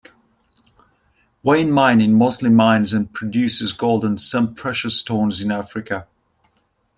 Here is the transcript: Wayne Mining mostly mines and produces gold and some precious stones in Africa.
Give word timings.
Wayne 1.43 1.71
Mining 1.71 2.17
mostly 2.17 2.49
mines 2.49 2.91
and 2.91 3.13
produces 3.13 3.71
gold 3.71 4.03
and 4.03 4.19
some 4.19 4.55
precious 4.55 4.99
stones 4.99 5.41
in 5.41 5.51
Africa. 5.51 6.07